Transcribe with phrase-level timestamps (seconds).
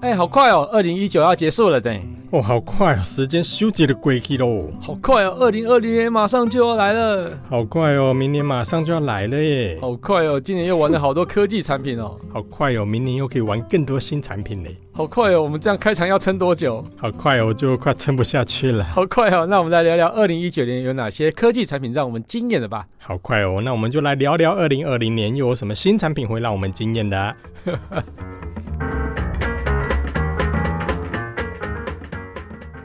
[0.00, 1.94] 哎，好快哦，二零一九要结束了呢。
[2.30, 4.70] 哦，好快哦，时间咻一下就过去喽。
[4.80, 7.38] 好快哦，二零二零年马上就要来了。
[7.50, 9.76] 好快哦，明年马上就要来了耶。
[9.78, 12.16] 好快哦，今年又玩了好多科技产品哦。
[12.32, 14.74] 好快哦，明年又可以玩更多新产品嘞。
[14.90, 16.82] 好快哦，我们这样开场要撑多久？
[16.96, 18.82] 好快哦，就快撑不下去了。
[18.84, 22.86] 好快哦，那我们来聊聊二零一九年有哪些科技产品让我们惊艳的吧。
[22.96, 27.36] 好快哦，那我们就来聊聊二零二零年又有什么新产品会让我们惊艳的啊。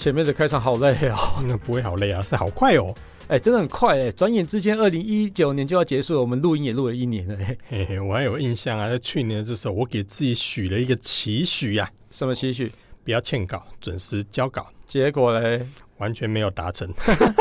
[0.00, 2.94] 前面的开场好累哦，那 不会好累啊，是好快哦，
[3.28, 7.36] 哎，真的很快哎，转眼之间二零一九年就要结束了，我们录音也录了一年了，
[7.68, 7.84] 嘿。
[7.84, 12.72] 嘿，我还有印象啊，在去年的这时候，我给自己许了一个期许呀，什么期许？
[13.04, 15.66] 不要欠稿，准时交稿，结果嘞，
[15.98, 16.88] 完全没有达成，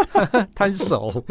[0.54, 1.24] 摊手，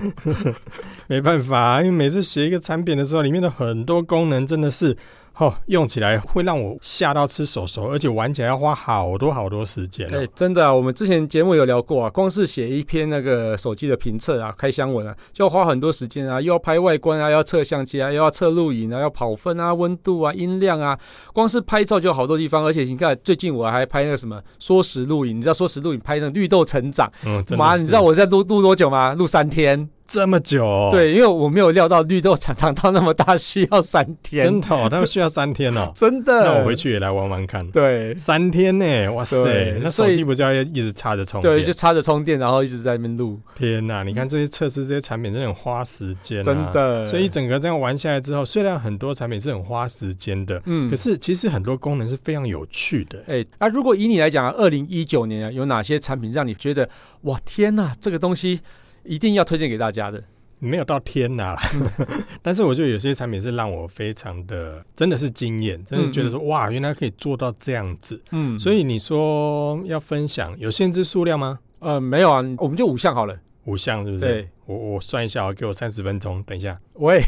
[1.09, 4.97] 没办法，因为每次写一个产品的时候，里面的很多功能真的是。
[5.39, 10.13] 哦，用起来会让我吓到吃手手，而且玩起来要花好多好多时间。
[10.13, 20.99] 哎，真的啊，我们之前节目有聊过啊，光是写一篇那个手机的评测啊，开箱文啊，就要花很多时间啊，又要拍外观啊，要测相机啊，又要测录影啊，要跑分啊，温度啊，音量啊，
[21.33, 22.65] 光是拍照就好多地方。
[22.65, 29.15] 而且你看，最近我还拍那个什么缩时录影，你知道缩时录影拍那个绿豆成长，嗯，妈，你知道我在录录多久吗？
[29.15, 29.89] 录三天。
[30.09, 34.43] 这么久、哦，对，因为我没有料到绿豆长长到那么大，需要三天。
[34.47, 36.45] 真的、哦，他们需要三天哦， 真的。
[36.45, 37.71] 那我回去也来玩玩看。
[37.71, 41.55] 对，三天呢，哇塞，那手机不就要一直插着充电？
[41.55, 43.39] 对，就插着充电，然后一直在那边录。
[43.55, 47.07] 天哪，你看这些测试这些产品真的很花时间、啊，真的。
[47.07, 53.23] 所以一整个这样玩下来之后，虽然很多产品是很花时间的，嗯，可是其实很多功能是非常有趣的。
[53.29, 56.89] 哎，啊，如果以你来讲啊，二零一九年啊，有哪些产品让你觉得
[57.23, 58.61] 哇，天哪，这个东西
[59.05, 60.23] 一定要推荐给大家的？
[60.61, 61.57] 没有到天哪，
[62.43, 68.21] 但是我觉得有些产品是让我非常的，真的是惊艳，真的觉得说、嗯嗯、哇，原来可以做到这样子。
[68.33, 71.61] 嗯，所以你说要分享，有限制数量吗？
[71.79, 73.39] 呃，没有啊，我们就五项好了。
[73.69, 74.25] 五项是不是？
[74.25, 76.81] 对，我我算一下，给我三十分钟，等一下。
[76.95, 77.21] 喂，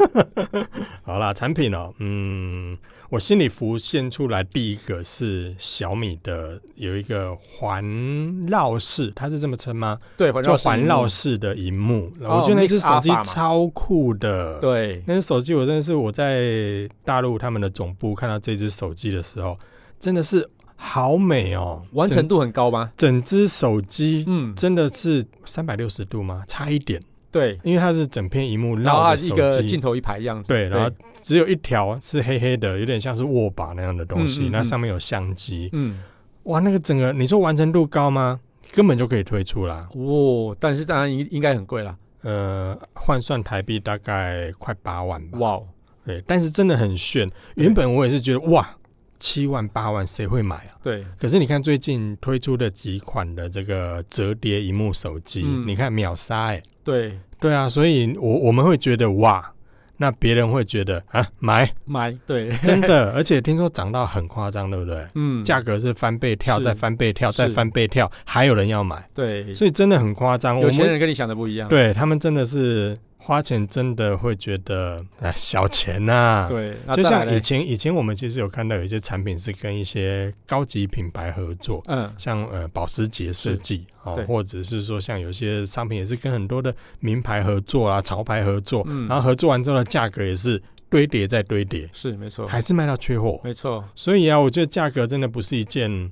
[1.04, 2.78] 好啦，产品哦，嗯。
[3.10, 7.84] 我心里浮现出来第一个是小米的，有一个环
[8.46, 9.98] 绕式，它是这么称吗？
[10.16, 12.10] 对，环绕环绕式的荧幕。
[12.22, 14.58] 我觉得那只手机超酷的。
[14.60, 19.58] 对，那只手机我真的是我在大陆他们的总部看到这只手机的时候，
[20.00, 20.48] 真的是
[20.84, 22.90] 好美哦，完成度很高吗？
[22.96, 26.42] 整只手机，嗯，真的是三百六十度吗？
[26.48, 27.00] 差一点。
[27.30, 30.48] 对，因为它是整片荧幕绕一个镜头一排样子。
[30.48, 34.48] 对，然后只有一条是黑黑的，有点像是握把那样的东西。
[34.50, 35.70] 那、嗯嗯嗯、上面有相机。
[35.72, 36.02] 嗯，
[36.42, 38.40] 哇，那个整个你说完成度高吗？
[38.72, 39.88] 根本就可以推出啦。
[39.94, 41.96] 哦，但是当然应应该很贵啦。
[42.22, 45.38] 呃，换算台币大概快八万吧。
[45.38, 45.60] 哇，
[46.04, 47.30] 对，但是真的很炫。
[47.54, 48.68] 原本我也是觉得哇。
[49.22, 50.74] 七万八万谁会买啊？
[50.82, 57.18] 对，可是你看最近推出的几款的这个折叠荧幕手机，嗯、你看秒杀哎、欸，对。
[57.40, 59.52] 对啊，所以我我们会觉得哇，
[59.96, 61.68] 那别人会觉得啊买？
[61.84, 65.04] 买对，真的， 而且听说涨到很夸张，对不对？
[65.16, 70.60] 嗯，价格是翻倍跳，再翻倍跳，再翻倍跳，还有人要买，对，所以真的很夸张。
[70.60, 72.98] 有钱人跟你想的不一样，对他们真的是。
[73.24, 90.60] 花钱真的会觉得哎小钱呐、啊， 对，就像以前以前我们其实有看到有一些产品是跟一些高级品牌合作，嗯，像呃保时捷设计哦，或者是说像有些商品也是跟很多的名牌合作啊、潮牌合作，嗯，然后合作完之后的价格也是
[90.90, 93.84] 堆叠再堆叠，是没错，还是卖到缺货，没错。
[93.94, 96.10] 所以啊，我觉得价格真的不是一件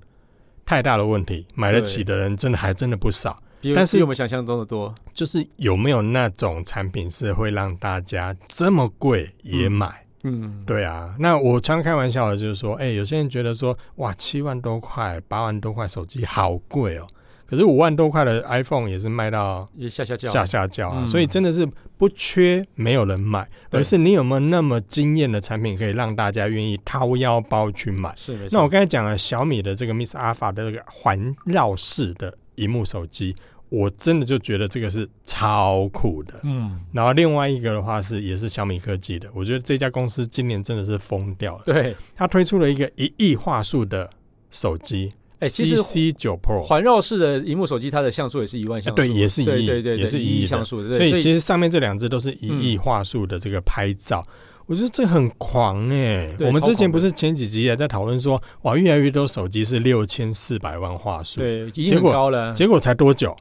[0.65, 3.43] 太大的问题，买得起的人真的还真的不少。
[3.75, 4.95] 但是有没有想象中的多？
[5.12, 9.87] 就是有没有那种产品是会让大家这么贵也买？
[10.23, 11.15] 嗯，嗯对啊。
[11.19, 17.07] 那我常开玩笑的，就是说，哎、欸，有些人觉得说，哇，七万多块、八万多块手机好贵哦。
[17.47, 21.05] 可是五万多块的 iPhone 也是卖到也下下叫，下下叫啊。
[21.05, 21.67] 所以真的是
[21.99, 28.13] 不缺没有人买，而是你有没有那么惊艳的产品，可以让大家愿意掏腰包去买？
[28.15, 28.56] 是没错。
[28.56, 33.35] 那我刚才讲了小米的这个 Miss Alpha 的这个环绕式的荧幕手机。
[33.69, 44.11] 我真的就觉得这个是超酷的，嗯，然后另外一个的话是也是小米科技的，我觉得这家公司今年真的是疯掉了，对，它推出了一个一亿画素的
[44.51, 45.12] 手机。
[45.39, 50.97] 哎，其实 C 九 Pro 环绕式的荧幕手机，它的像素也是一万像素，对，也是一亿，对对，也是一亿像素的。
[50.97, 54.27] 所以其实上面这两只都是一亿画素的这个拍照，
[54.70, 56.31] 我觉得这很狂哎。
[56.38, 62.55] 我们之前不是前几集也在讨论说，哇，越来越多手机是六千四百万画素，对，已经很高了。
[62.55, 63.37] 结果才多久？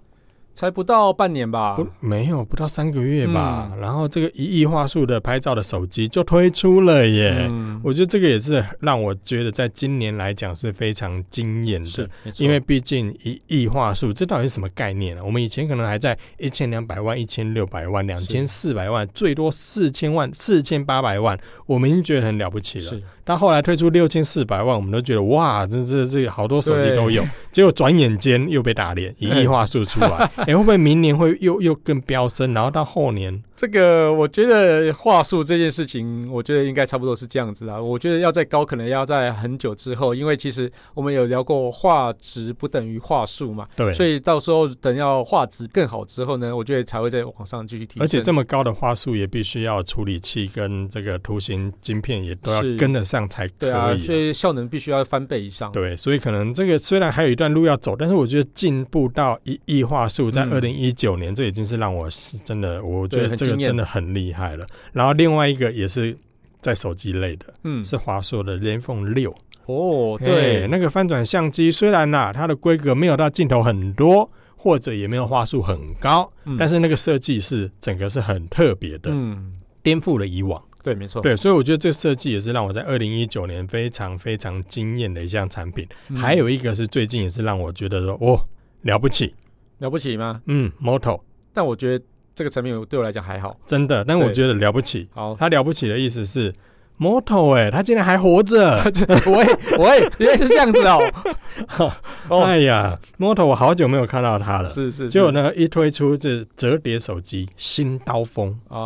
[0.60, 1.74] 才不到半年吧？
[1.78, 3.70] 不，没有，不到三个月吧。
[3.72, 7.48] 嗯、然后这个一亿画素的拍照的手机就推出了耶。
[7.50, 12.10] 嗯、我觉得这个也是让我觉得在今年来讲是非常惊艳的，
[12.40, 15.24] 因为毕竟一亿画素，这到底是什么概念呢、啊？
[15.24, 23.02] 我们以前可能还在一千两百万、一千六百万、两千四百万，最多四千万、四千八百万，我们已经觉得很了不起了。
[23.24, 27.24] 但后来推出六千四百万，我们都觉得哇，这这这好多手机都有。
[27.50, 30.30] 结果转眼间又被打脸，一亿画素出来。
[30.50, 32.56] 欸、会不会明年会又又更飙升？
[32.56, 37.78] 然后到后年，这个我觉得话术这件事情，我觉得应该差不多是这样子啦。
[37.78, 43.68] 我觉得要再高，可能要在很久之后，因为其实我们有聊过画质不等于话术嘛。
[43.76, 43.94] 对。
[43.94, 48.04] 所以到时候等要画质更好之后呢，我觉得才会再往上继续提升。
[48.06, 53.58] 而且这么高的话素也必须要处理器跟这个图形晶片也都要跟得上才可以。
[53.60, 55.70] 对啊，所以效能必须要翻倍以上。
[55.74, 64.66] 对，所以可能这个虽然还有一段路要走，但是我觉得进步到一亿画素在二零一九年，这已经是让我是真的，我觉得这个真的很厉害了。
[64.94, 66.18] 然后另外一个也是
[66.62, 69.36] 在手机类的，嗯，是华硕的 ZenFone 六。
[69.66, 79.54] 哦，对，那个翻转相机虽然呐，它的规格没有到镜头很多，或者也没有画素很高，但是那个设计是整个是很特别的，嗯，
[79.84, 80.62] 颠覆了以往。
[80.82, 81.22] 对，没错。
[81.22, 85.88] 对，所以我觉得这个设计也是让我在二零一九年非常非常惊艳的一项产品。
[86.16, 88.42] 还有一个是最近也是让我觉得说，哦，
[88.82, 89.36] 了不起。
[89.80, 90.42] 了不起吗？
[90.48, 91.22] 嗯，Moto，
[91.54, 92.06] 但我觉得
[92.40, 94.02] 这个产品对我来讲还好，真的。
[94.06, 95.06] 但我觉得了不起。
[95.14, 96.56] 好，他了不起的意思是
[96.98, 98.82] Moto，哎，他竟然还活着。
[99.28, 99.46] 喂
[99.78, 101.92] 喂，原来是这样子哦。
[102.46, 104.70] 哎呀，Moto，我好久没有看到他了。
[104.70, 105.10] 是是。
[105.10, 108.78] 结果呢，一推出这折叠手机新刀锋哦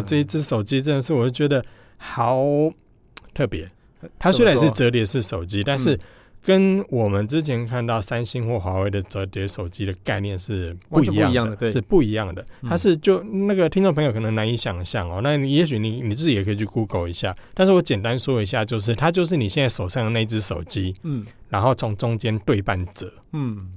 [0.00, 1.62] 哦，这一只手机真的是，我就觉得
[1.98, 2.42] 好
[3.34, 3.70] 特别。
[4.18, 6.00] 它虽然是折叠式手机，但是。
[6.44, 12.44] 跟我们之前看到三星或华为的折叠手机的概念是不一样的，是不一样的。
[12.68, 17.34] 它是就那个听众朋友可能难以想象哦，那你也许你你自己也可以去 Google 一下。
[17.54, 23.70] 但是我简单说一下，就是它就是你现在手上的那只手机，嗯，然后从中间对半折，嗯，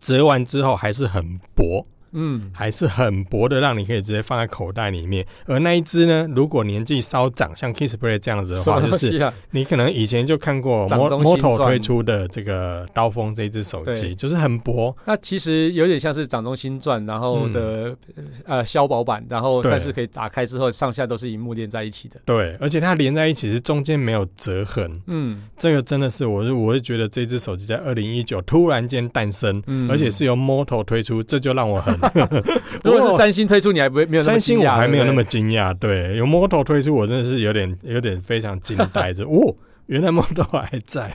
[0.00, 1.86] 折完之后还是很薄。
[2.18, 5.24] 嗯，还是很薄的，让你可以直接放在口袋里面。
[5.44, 14.96] 而那一只呢，如果年纪稍长，像 Kissplay 这样子的话，啊、就是你可能以前就看过 Moto 推出的这个刀锋这一支手机，就是很薄。
[15.04, 22.18] 那其实有点像是掌中新钻，然后的、嗯、呃消薄版，然后但是可以打开之后上下都是荧幕连在一起的。
[22.24, 24.90] 对，而且它连在一起是中间没有折痕。
[25.06, 31.94] 嗯，这个真的是我是我是觉得这只手机在二零一九突然间诞生，嗯、而且是由 Moto 推出，这就让我很。
[32.84, 34.60] 如果是三星推出，你还不会没有那么惊讶？
[34.60, 35.74] 三星我还没有那么惊讶。
[35.74, 39.24] 对，有 Moto 推出，我真的是有点有点非常惊呆着。
[39.28, 39.54] 哦，
[39.86, 41.14] 原来 Moto 还在。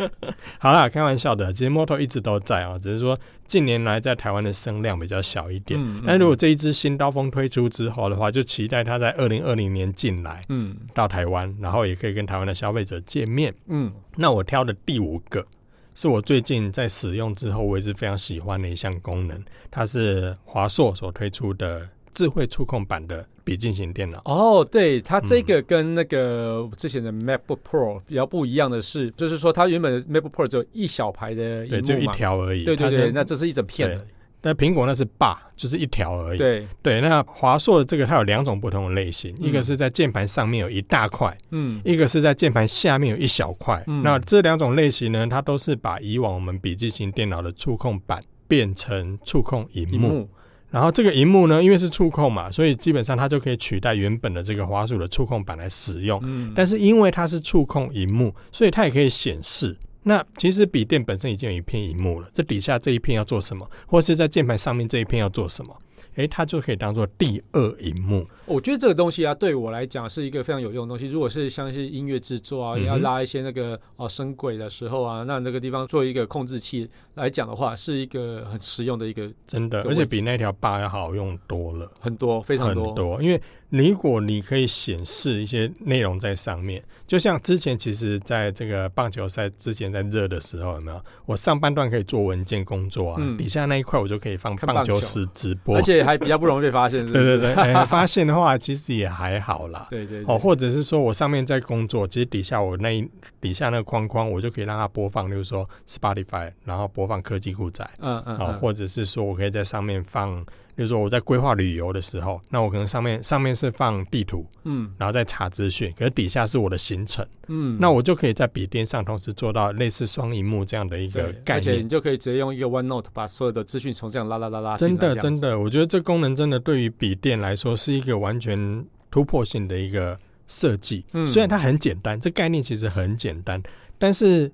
[0.58, 5.80] 好啦，开玩笑的，其实 Moto 一直都在啊，只是说近年来在台湾的声量比较小一点。
[5.80, 13.54] 嗯嗯、但如果这一支新刀锋推出之后的话，就期待它在二零二零年进来，嗯，到台湾，然后也可以跟台湾的消费者见面。
[13.68, 15.46] 嗯，那我挑的第五个。
[15.94, 19.42] 是我最近在使用之后，我也是非常喜欢的一项功能。
[19.70, 24.20] 它是华硕所推出的智慧触控版的笔记型电脑。
[24.24, 32.64] 哦，对，它这个跟那个之前的 MacBook Pro 比较不一样的是，嗯、就是说它原本的 MacBook Pro 只有一小排的，对，就一条而已。
[32.64, 34.06] 对对对，那这是一整片的。
[34.42, 36.38] 那苹果那是霸，就是一条而已。
[36.38, 43.82] 对对，那华硕的这个它有两种不同的类型，嗯、一个是在键盘上面有一大块，嗯，一个是在键盘下面有一小块。
[43.86, 50.28] 嗯、那这两种类型呢，它都是把以往我们笔记型电脑的触控板变成触控荧幕，幕
[50.70, 56.20] 然后这个荧幕呢，因为是触控嘛，所以基本上它就可以取代原本的这个华硕的触控板来使用。
[56.24, 59.76] 嗯，但是因为它是触控荧幕，所以它也可以显示。
[60.04, 65.76] 那其实笔电本身已经有一片荧幕了，这底下这一片要做什么，或是在键盘上面这一片要做什么？
[66.16, 68.28] 诶，它就可以当做第二荧幕。
[68.46, 71.06] 我觉得这个东西啊，对我来讲是一个非常有用的东西。
[71.06, 79.30] 如果是像一些音乐制作啊，要拉一些那个哦声轨的时候啊，那那个地方做一个控制器来讲的话，是一个很实用的一个。
[79.46, 82.86] 真的，而且比那条 bar 要好用多了，很多，非常多。
[82.86, 91.00] 很多，因为如果你可以显示一些内容在上面，就像之前其实在这个棒球赛之前在热的时候，有没有？
[91.26, 97.38] 我上半段可以做文件工作啊，嗯、底下那一块我就可以放棒球时直播，而且还比较不容易被发现是不是。
[97.38, 99.86] 对 对对、欸，发现的话其实也还好啦。
[99.90, 100.34] 对对对。
[100.34, 103.08] 哦，或者是说我上面在工作，其实底下我那一
[103.40, 110.44] 底下那个框框，我就可以让它播放，例如说 Spotify，然后播放科技股仔，嗯嗯，哦，或者是说我可以在上面放。
[110.74, 124.76] 比如说我在规划旅游的时候，那我可能上面上面是放地图，嗯，然后再查资讯，可是底下是我的行程，嗯，那我就可以在笔电上同时做到类似双荧幕这样的一个概念，而且你就可以直接用一个 OneNote 把所有的资讯从这样拉拉拉拉。
[124.76, 131.04] 真的真的，我觉得这功能真的对于笔电来说是一个完全突破性的一个设计。
[131.12, 133.62] 嗯，虽然它很简单，这概念其实很简单，
[133.98, 134.50] 但是。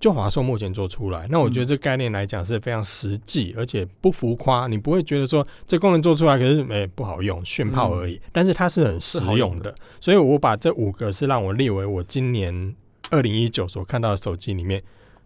[0.00, 4.68] 就华硕目前做出来，那我觉得这概念来讲是非常实际，而且不浮夸。
[4.68, 8.14] 你不会觉得说这功能做出来可是没、欸、不好用，炫炮而已。
[8.14, 12.74] 嗯、但是它是很实用的，所以我把这五个是让我列为我今年
[13.10, 14.80] 二零一九所看到的手机里面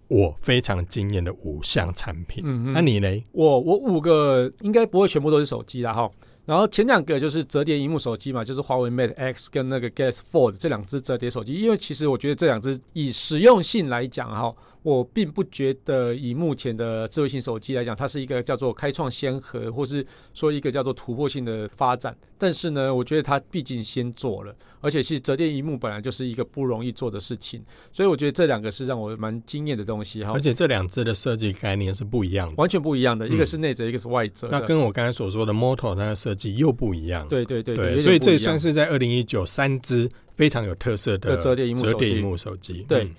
[0.09, 2.43] 我非常惊艳的五项产品。
[2.47, 3.25] 嗯嗯，那你呢？
[3.33, 6.11] 我我五个应该不会全部都是手机啦哈。
[6.45, 11.55] 然后前两个就是折叠荧幕手机嘛，就是华为 Mate X 跟那个 Galaxy Fold 这两只折叠手机。
[11.55, 22.17] 因为其实我觉得这两只以实用性来讲哈，我并不觉得以目前的智慧型手机来讲，它是一个叫做开创先河，或是说一个叫做突破性的发展。
[22.37, 27.62] 但是呢，我觉得它毕竟先做了，而且是折叠荧幕本来就是一个不容易做的事情，
[27.93, 30.33] 所以我觉得这两个是让我蛮惊艳的东西哈。
[30.35, 34.49] 而且这两只的设计概念是不一样的，完全不一样的，一个是内折，一个是外折。
[34.51, 36.53] 那跟我刚才所说的 Moto 它的设计。
[36.53, 41.75] 又不一样，对对对对，所以这也算是在二零一九三支非常有特色的折叠萤
[42.21, 42.85] 幕手机。
[42.87, 43.11] 对，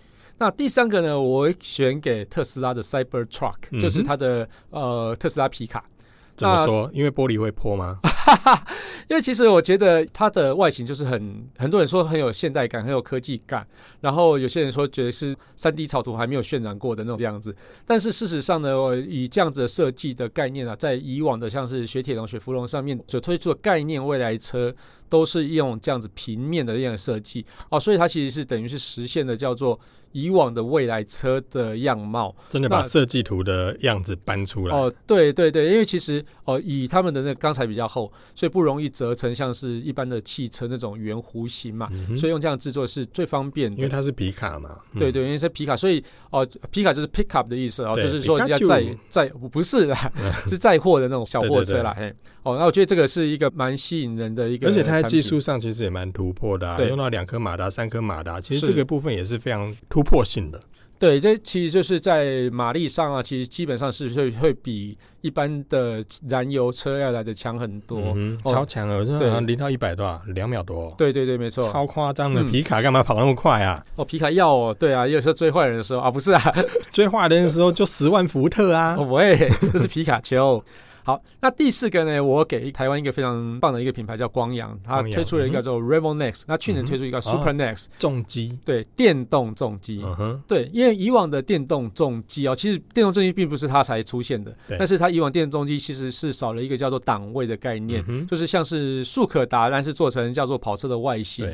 [0.43, 5.85] 那第三个呢，我选给特斯拉的 Cybertruck，就是它的呃特斯拉皮卡。
[6.35, 6.89] 怎么说？
[6.91, 7.99] 因为玻璃会破吗？
[9.07, 13.65] 因为其实我觉得它的外形就是很很多人说很有现代感，很有科技感。
[14.01, 17.55] 然后有些人说觉得是三 D 草图还没有渲染过的那种样子。
[17.85, 24.75] 但是事实上呢，我以这样子的设计的概念啊，在以往的像是雪铁龙、雪佛龙上面所推出的概念未来车，
[25.13, 29.79] 都是用这样子平面的这样的设计哦，所以它其实是等于是实现的叫做。
[30.15, 34.77] 以往的未来车的样貌，真的把设计图的样子搬出来。
[34.77, 43.77] 哦，对对对，因为其实哦，以他们的那个钢材比较厚，所以不容易折成像是一般的汽车那种圆弧形嘛，嗯、所以用这样制作是最方便的。
[43.77, 49.97] 因为它是皮卡嘛，嗯、对对，因为是皮卡，所以哦，皮卡就是 pick up 的意思哦，就是说人家载载不是啦，
[50.47, 51.91] 是载货的那种小货车啦。
[51.97, 60.03] 嘿，哦，那我觉得这个是一个蛮吸引人的一个，而且它在技术上其实也蛮突破的啊，用到两颗马达、三颗马达，其实这个部分也是非常突。
[60.03, 60.61] 破性的，
[60.99, 72.43] 对，这其实就是在马力上啊，其实基本上是会会比一般的燃油车要来的强很多，嗯、超强了，好像零到一百多少，两秒多，对对对，没错，超夸张的。
[72.43, 73.81] 皮卡干嘛跑那么快啊？
[73.87, 76.41] 嗯、哦，皮卡要哦，对啊，有时候追坏人的时候啊，不是啊，
[76.91, 80.61] 追坏人的时候就十万伏特啊，哦、喂，这是皮卡丘。
[81.03, 82.23] 好，那第四个呢？
[82.23, 101.45] 我给台湾一个非常棒的一个品牌叫光阳，它推出了一个叫做 Revo Next，那去年推出一个 Super Next 重机，对，电动重机，嗯，对，因为以往的电动重机哦，其实电动重机并不是它才出现的，但是它以往电动重机其实是少了一个叫做档位的概念，就是像是速可达，但是做成叫做跑车的外形。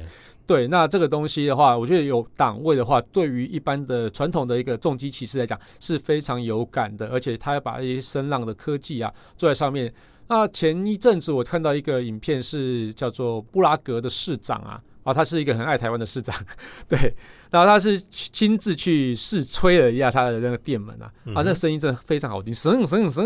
[0.50, 9.94] 对，那这个东西的话，我觉得有档位的话，对于一般的传统的一个重机骑士来讲是非常有感的，而且他要把一些声浪的科技啊做在上面。
[10.28, 16.36] 那前一阵子我看到一个影片，是叫做布拉格的市长啊，啊，他是一个很爱台湾的市长，
[16.90, 16.98] 对，
[17.52, 23.24] 然后他是亲自去试吹了一下他的那个电门啊，嗯、啊，那声音真的非常好听，声声声，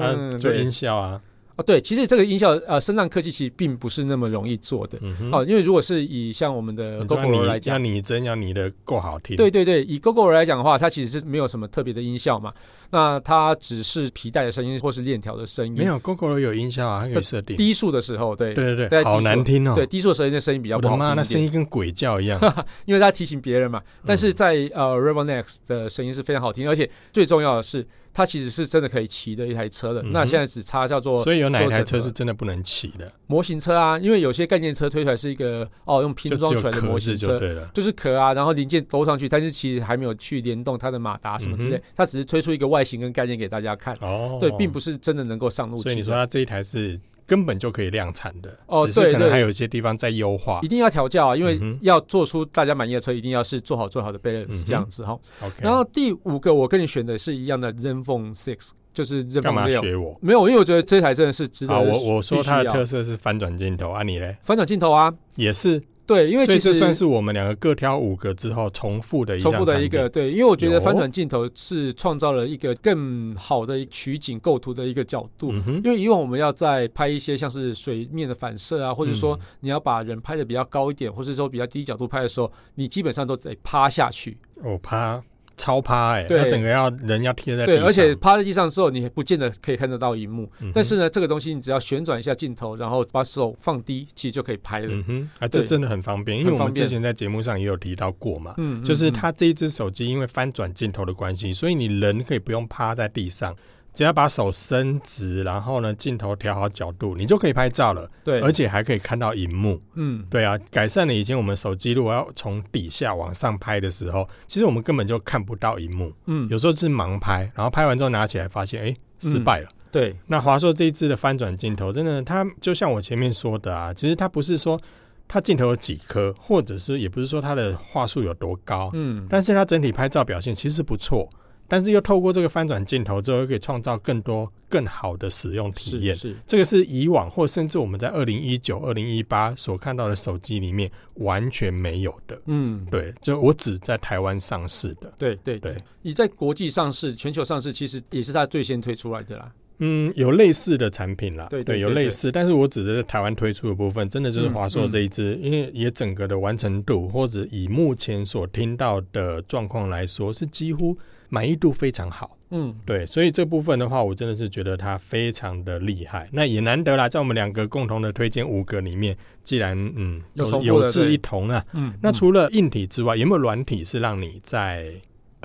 [0.00, 1.20] 嗯，做音效啊。
[1.56, 4.98] 哦，对，其实这个音效呃，声浪科技其实并不是那么容易做的。
[5.00, 9.36] 嗯、哼哦，因为如果是以像我们的 Gogoro 来讲，要拟真，要拟的够好听。
[9.36, 12.52] 对对对，以 Gogoro 来讲的话，它其实是没有什么特别的音效嘛。
[12.90, 15.72] 那它只是皮带的声音或是链条的声音。
[15.72, 19.72] 没有 Gogoro 有音效啊，它可以设定低速的时候，对对对对，好难听哦。
[19.74, 21.00] 对，低速的时候那声音比较不好听。
[21.00, 22.38] 我的妈，那声音跟鬼叫一样，
[22.84, 23.82] 因为它提醒别人嘛。
[24.04, 27.86] 但是在、嗯、呃 Revo Nex 的声音是非常好听，而且最重要的是。
[28.16, 33.12] 它其实是真的可以骑的一台车的，嗯、那现在只差叫做，所以有哪一台车是真的不能骑的？
[33.26, 45.82] 模型车啊，因为有些概念车推出来是一个哦，用拼装出来的模型车，就，就是壳啊，然后零件兜上去，但是其实还没有去联动它的马达什么之类，嗯、它只是推出一个外形跟概念给大家看，哦，对，并不是真的能够上路。
[45.82, 46.98] 所以你说它这一台是？
[47.26, 55.18] 根本就可以量产的哦，只是可能还有一些地方在优化，一定要调教啊，因为要做出大家满意的车，一定要是做好做好的 balance 这样子哈。
[55.42, 60.16] OK，然后第五个我跟你选的是一样的 ZenFone Six 就是干嘛学我？
[60.22, 61.78] 没有，因为我觉得这台真的是值得。
[61.78, 64.36] 我我说它的特色是翻转镜头啊，你嘞？
[64.42, 65.82] 翻转镜头啊，也是。
[66.06, 75.50] 对，因为其实这算是我们两个各挑五个之后重复的一重复的一个对，因为我觉得翻转镜头是创造了一个更好的取景构图的一个角度。
[75.52, 84.38] 嗯、因为以往我们要在拍一些像是水面的反射啊，或者说你要把人拍的比较高一点，或者说比较低角度拍的时候，你基本上都得趴下去。
[84.62, 85.22] 哦，趴。
[85.56, 90.70] 超趴哎、欸，对，整个要人要贴在地上，对，而且趴在地上之后，你不见得可以看得到荧幕、嗯。
[90.74, 94.88] 但是呢，这个东西你只要旋转一下镜头，然后把手放低，其实就可以拍了。
[94.90, 98.54] 嗯哼，啊，这真的很方便，因为我们之前在节目上也有提到过嘛。
[98.58, 103.56] 嗯，就是它这一只手机因为翻转镜头的关系，所以你人可以不用趴在地上。
[103.96, 108.06] 只要把手伸直，然后呢，镜头调好角度，你就可以拍照了。
[108.22, 109.80] 对，而且还可以看到荧幕。
[109.94, 116.12] 嗯，对啊，改善了以前我们手机如果要从底下往上拍的时候，其实我们根本就看不到荧幕。
[116.26, 119.68] 嗯，有时候是盲拍，然后拍完之后拿起来发现，哎、欸，失败了。
[119.70, 124.78] 嗯、对，那华硕这一支的翻转镜头，真的，它就像我前面说的啊，其实它不是说
[125.26, 128.90] 它镜头有几颗，或者是也不是说它的画素有多高。
[128.92, 131.26] 嗯，但是它整体拍照表现其实不错。
[131.68, 136.14] 但是又透过这个翻转镜头之后，又可以创造更多更好的使用体验。
[136.14, 142.40] 是，是，这个是以往或甚至我们在二零一九、二零一八所看到的手机里面完全没有的。
[142.46, 145.12] 嗯，对，就我只在台湾上市的。
[145.18, 149.50] 对对对，你在国际上市、全球上市，其实也是它最先推出来的啦。
[149.78, 160.96] 嗯，有类似的产品啦，对对，有类似，但是我指的是台湾推出的部分，真的就是华硕这一支，嗯嗯，因为也整个的完成度，或者以目前所听到的状况来说，是几乎。
[161.28, 166.28] 满意度非常好，嗯，对，所以这部分的话，我真的是觉得它非常的厉害。
[166.32, 174.92] 那也难得啦，在我们两个共同的推荐五个里面，既然嗯有有志一同啊，嗯，那除了硬体之外，有没有软体是让你在？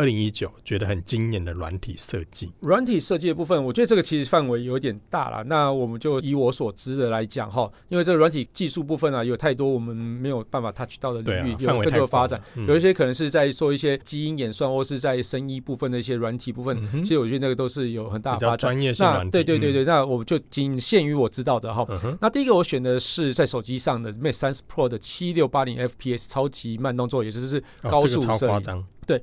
[0.02, 5.44] 二零一九觉得很惊艳的软体设计，软体设计的部分，我觉得这个其实范围有点大了。
[5.44, 12.42] 那我们就以我所知的来讲哈，因为这个软体技术部分啊，有太多我们没有办法 touch 到的领域，有更多的发展。
[12.68, 16.76] 有一些可能是在做一些基因演算，或是在生医部分的一些软体部分。
[17.04, 18.58] 其实我觉得那个都是有很大的发展。
[18.58, 19.30] 专业性软体。
[19.30, 21.88] 对对对对，那我们就仅限于我知道的哈。
[22.20, 28.84] 那第一个我选的是在手机上的 Mate 三十 Pro 的七六八零 FPS 超级慢动作，也就是高速摄影。
[29.06, 29.22] 对。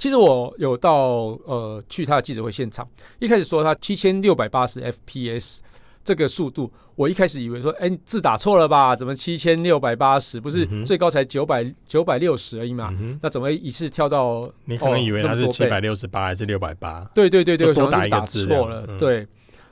[0.00, 5.58] 其实我有到呃去他的记者会现场，一开始说他七千六百八十 FPS
[6.02, 8.96] 这个速度，我一开始以为说，哎，字打错了吧？
[8.96, 10.40] 怎么七千六百八十？
[10.40, 12.88] 不是最高才九百九百六十而已嘛？
[12.98, 14.50] 嗯、那怎么一次跳到？
[14.64, 17.04] 你可能以为他是七百六十八还是六百八？
[17.14, 19.28] 对对对对，我多打一个字错了，嗯、对。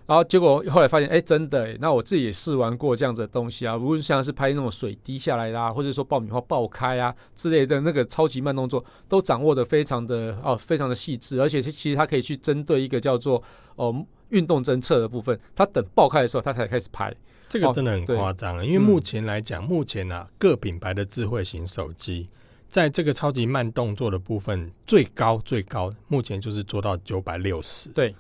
[0.09, 13.43] 然后结果后来发现，哎，真的，那我自己也试玩过这样子的东西啊，无论像是拍那种水滴下来啦、啊，或者说爆米花爆开啊之类的那个超级慢动作，都掌握的非常的哦，非常的细致，而且其实它可以去针对一个叫做
[13.77, 17.15] 哦运动侦测的部分，它等爆开的时候，它才开始拍。
[17.47, 22.31] 这个真的很夸张啊，因为目前来讲，目前啊各品牌的智慧型手机，
[22.67, 27.91] 在这个超级慢动作的部分，最高最高，目前就是做到九百六十。
[27.91, 28.15] 对。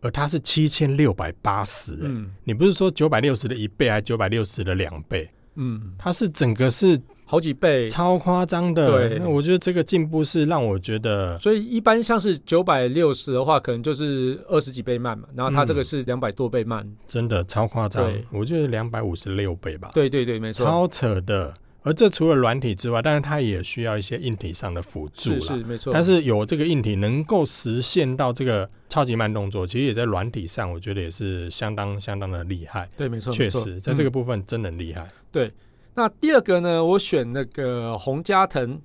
[0.00, 5.28] 而它是七千六百八十，嗯，你不是说九百六十的一倍，还是九百六十的两倍？
[5.56, 9.08] 嗯，它是整个是好几倍，超夸张的。
[9.08, 18.12] 对，我觉得这个进步是让我觉得，所以一般像是九百六十的话，可能就是二十几倍慢嘛，然后它这个是两百多倍慢，嗯，真的超夸张。
[18.30, 19.90] 我觉得两百五十六倍吧。
[19.92, 21.52] 对对对，没错，超扯的。
[21.88, 25.40] 而这除了软体之外，但是它也需要一些硬体上的辅助了。
[25.40, 25.90] 是是没错。
[25.90, 32.86] 但是有这个硬体能够实现到这个超级慢动作，其实也在软体上，我觉得也是相当相当的厉害。
[32.94, 35.00] 对，没错，确实在这个部分真的很厉害。
[35.00, 35.10] 嗯。
[35.32, 35.52] 对，
[35.94, 38.78] 那第二个呢，我选那个洪家腾。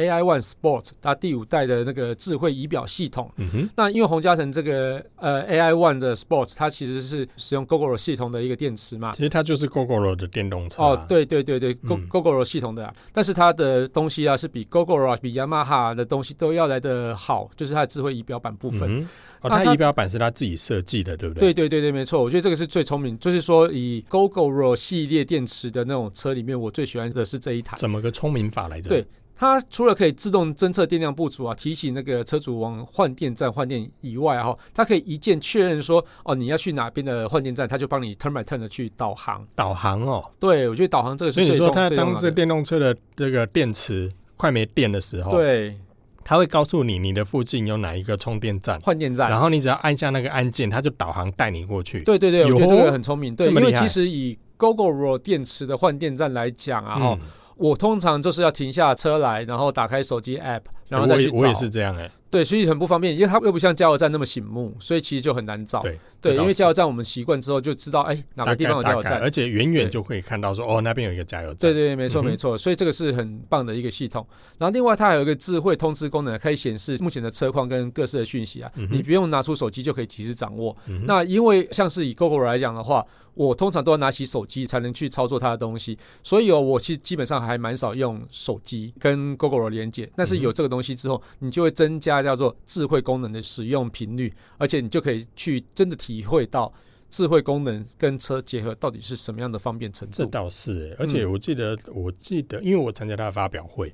[0.00, 3.30] AI One Sport，它第五代的那个智慧仪表系统。
[3.36, 3.70] 嗯哼。
[3.76, 9.12] 那因为洪嘉诚这个呃 AI One 的 Sport，它其实是使用 Gogoro 系统的一个电池嘛。
[9.12, 10.82] 其实它就是 Gogoro 的电动车。
[10.82, 12.92] 哦，对对对对，Go Gogoro 系统的。
[13.12, 18.98] 但是它的东西啊，是比 Gogoro 比 Yamaha 的东西都要来的好，就是它的智慧仪表板部分。
[18.98, 19.08] 嗯、
[19.42, 21.52] 哦，它仪表板是它自己设计的，对不对？
[21.52, 22.22] 对对对对，没错。
[22.22, 27.76] 我觉得这个是最聪明，就是说以 Gogoro 系列电池的那种车里面，我最喜欢的是这一台。
[27.76, 28.88] 怎么个聪明法来着？
[28.88, 29.06] 对。
[29.40, 39.42] 它除了可以自动侦测电量不足啊，提醒那个车主往换电站换电以外哈，它可以一键确认说哦，你要去哪边的换电站，它就帮你 turn by turn 的去导航。
[39.54, 41.72] 导航哦，对，我觉得导航这个是最重要的。
[41.72, 45.74] 所以你说它当这电动车的这个电池快没电的时候，对，
[46.22, 52.02] 它会告诉你你的附近有哪一个充电站、换电站，然后你只要按下那个按键，它就导航带你过去。
[52.02, 53.34] 对对对，我觉得这个很聪明。
[53.34, 57.26] 对，因为其实以 Gogoro 电池的换电站来讲啊，哈、嗯。
[57.60, 61.36] 我通常就是要停下车来，然后打开手机 App，然后再去找。
[61.38, 62.10] 我也是这样哎、欸。
[62.30, 65.82] 对，所以很不方便，因为它又不像加油站那么醒目，所以其实就很难找。
[65.82, 71.56] 对，对，因为加油站我们习惯之后就知道，哎，哪个地方有加油站，而且远远就可以看到说，哦，那边有一个加油站。
[71.58, 74.24] 对对对，没错没错，所以这个是很棒的一个系统。
[74.58, 80.76] 然后另外它还有一个智慧通知功能，可以显示目前的车况跟各式的讯息啊，你不用拿出手机就可以及时掌握。
[81.06, 83.04] 那因为像是以 Gogoro 来讲的话。
[83.34, 90.10] 我通常都要拿起手机才能去操作它的东西，所以哦，我其实基本上还蛮少用手机跟 Gogoro 连接。
[90.16, 96.72] 但是有这个东西东西之后，你就会增加叫做智慧功能的使用频率，而且你就可以去真的体会到
[97.10, 100.14] 智慧功能跟车结合到底是什么样的方便程度。
[100.16, 103.92] 这倒是，而且我记得，我记得，因为我参加他的发表会。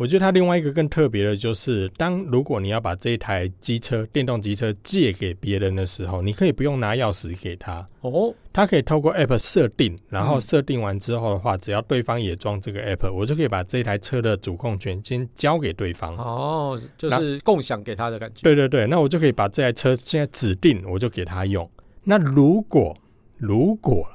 [0.00, 18.40] 我觉得它另外一个更特别的就是，当如果你要把这一台机车、电动机车借给别人的时候，你可以不用拿钥匙给他哦，他可以透过 App 设定，然后设定完之后的话，只要对方也装这个 App，我就可以把这台车的主控权先交给对方哦，就是共享给他的感觉。
[18.40, 21.70] 对对对，那我就可以把这台车现在指定，我就给他用。
[22.04, 22.96] 那如果
[23.36, 24.08] 如果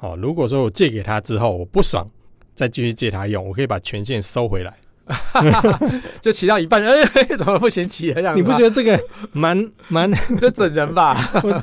[0.00, 2.08] 哦，如果说我借给他之后我不爽，
[2.54, 4.74] 再继续借他用，我可以把权限收回来。
[6.20, 8.36] 就骑到一半，哎、欸， 怎么不嫌弃这样？
[8.36, 9.00] 你不觉得这个
[9.32, 11.14] 蛮蛮 这整人吧？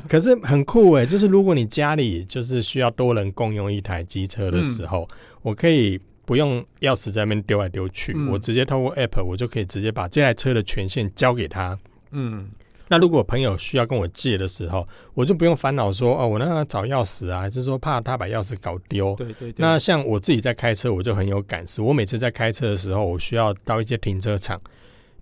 [0.08, 11.78] 可是很酷哎，就是如果你家里就是需要多人共用一台机车的时候，嗯、我可以不用钥匙在那边丢来丢去，嗯、我直接透过 App，我就可以直接把这台车的权限交给他。
[12.12, 12.48] 嗯。
[12.88, 19.14] 那如果朋友需要跟我借的时候，我就不用烦恼说哦，我那找钥匙啊，还是说怕他把钥匙搞丢。
[19.16, 19.54] 对对对。
[19.56, 21.82] 那像我自己在开车，我就很有感受。
[21.82, 24.60] 我每次在开车的时候，我需要到一些停车场，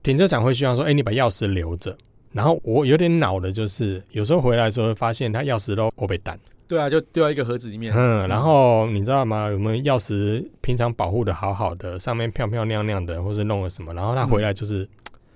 [0.03, 1.97] 停车场会需要说，哎、欸，你把钥匙留着。
[2.33, 6.37] 然后我有点恼的就是，有时候回来的时候会发现他钥匙都我被弹。
[6.67, 7.95] 对啊，就丢到一个盒子里面。
[7.95, 9.49] 嗯，然后你知道吗？
[9.49, 14.89] 有没有钥匙平常保护的好好的，上面漂漂亮亮的，或是弄了什么，然后他回来就是。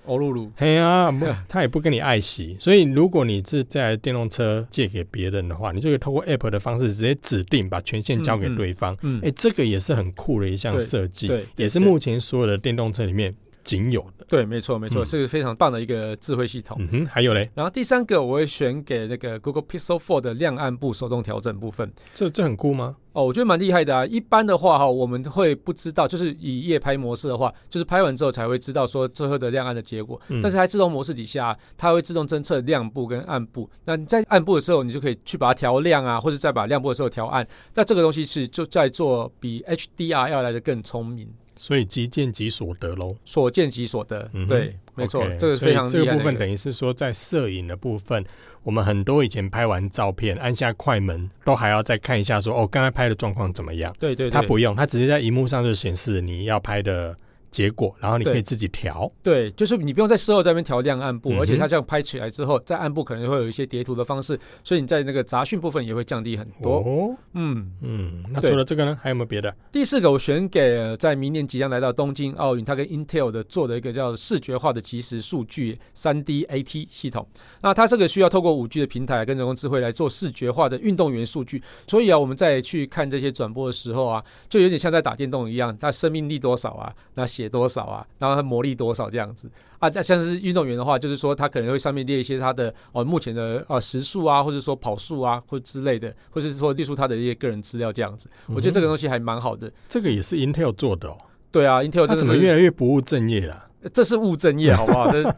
[0.07, 1.13] 嗯欧露露，嘿啊，
[1.49, 8.97] 他也不跟你爱惜，所以如果你是在电动车借给别人的话，你就可以透过 App 的方式直接指定把权限交给对方。
[9.03, 13.35] 嗯，哎、嗯欸，这个也是很酷的一项设计，也是目前所有的电动车里面
[13.67, 14.25] 仅有的。
[14.27, 16.79] 对，没错，没错，是个非常棒的一个智慧系统。
[16.81, 21.93] 嗯哼，还有嘞，然后第三个我会选给那个 Google Pixel 4的亮暗部手动调整部分。
[22.15, 22.97] 这这很酷吗？
[23.13, 24.05] 哦，我觉得蛮厉害的啊。
[24.05, 30.21] 一般的话哈，我们会不知道，就是以夜拍模式的话，就是拍完之后才会知道说最后的亮暗的结果。
[30.29, 33.69] 嗯、但是在自动模式底下，它会自动侦测亮部跟暗部。
[33.85, 37.47] 那你在暗部的时候，你就可以去把它调亮啊，或者再把亮部的时候调暗。
[37.75, 41.29] 那这个东西是就在做比 HDR 要来的更聪明。
[41.59, 45.89] 所以即见即所得喽，所见即所得，嗯、对，没错，okay, 这个非常。
[45.89, 48.25] 这个部分等于是说，在摄影的部分，
[48.63, 53.95] 我们很多以前拍完照片，按下快门，都还要再看一下说，哦，刚才拍的状况怎么样？
[53.99, 57.17] 对，对对，他不用，他直接在荧幕上就显示你要拍的。
[57.51, 59.11] 结果，然后你可以自己调。
[59.23, 66.77] 对，就是你不用在事后在那边调亮暗部，嗯、而且它这样拍起来之后，在暗部可能会有一些叠图的方式，所以你在那个杂讯部分也会降低很多。
[66.77, 68.25] 哦，嗯嗯。
[68.33, 69.55] 那除了这个呢，还有没有别的？
[69.73, 77.27] 第四个我选给在明年即将来到东京奥运，它跟 Intel 的做的一个叫视觉化的即时数据三 D AT 系统。
[77.63, 86.93] 那它这个需要透过五 G 的平台跟人工智慧来做视觉化的运动员数据，所以啊，我们在去看这些转播的时候啊，就有点像在打电动一样，它生命力多少啊？
[87.15, 87.47] 那写。
[87.57, 88.07] 多少啊？
[88.19, 89.89] 然后他魔力多少这样子啊？
[89.89, 98.29] 像像是运动员的话，就是说他可能会上面列一些他的哦目前的呃时速啊，或者说跑速啊，或之类的，或者是说列出他的一些个人资料这样子。
[98.49, 99.73] 我觉得这个东西还蛮好的。
[99.89, 101.17] 这个也是 Intel 做的哦。
[101.51, 103.65] 对啊，Intel 这怎么越来越不务正业了？
[103.93, 105.11] 这是务正业，好不好？
[105.11, 105.35] 这